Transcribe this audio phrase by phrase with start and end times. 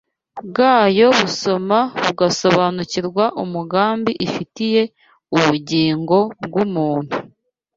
[0.47, 4.81] bwayo busoma bugasobanukirwa umugambi ifitiye
[5.35, 7.13] ubugingo bw’umuntu.